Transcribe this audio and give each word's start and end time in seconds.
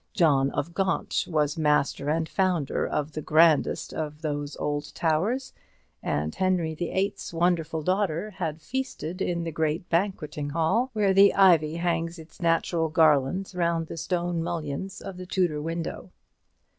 John 0.15 0.49
of 0.49 0.73
Gaunt 0.73 1.25
was 1.27 1.59
master 1.59 2.09
and 2.09 2.27
founder 2.27 2.87
of 2.87 3.11
the 3.11 3.21
grandest 3.21 3.93
of 3.93 4.23
those 4.23 4.57
old 4.57 4.95
towers, 4.95 5.53
and 6.01 6.33
Henry 6.33 6.73
the 6.73 6.89
Eighth's 6.89 7.31
wonderful 7.31 7.83
daughter 7.83 8.31
has 8.31 8.65
feasted 8.67 9.21
in 9.21 9.43
the 9.43 9.51
great 9.51 9.87
banqueting 9.89 10.49
hall, 10.49 10.89
where 10.93 11.13
the 11.13 11.35
ivy 11.35 11.75
hangs 11.75 12.17
its 12.17 12.41
natural 12.41 12.89
garlands 12.89 13.53
round 13.53 13.85
the 13.85 13.95
stone 13.95 14.41
mullions 14.41 15.01
of 15.01 15.17
the 15.17 15.27
Tudor 15.27 15.61
window. 15.61 16.09